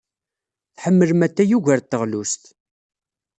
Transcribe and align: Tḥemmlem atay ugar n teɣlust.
Tḥemmlem 0.75 1.21
atay 1.25 1.51
ugar 1.57 1.79
n 1.83 1.85
teɣlust. 1.89 2.43